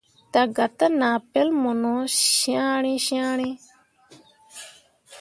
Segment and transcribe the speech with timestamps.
[0.33, 3.57] Daga te nah pel mu no cyãhrii cyãhrii.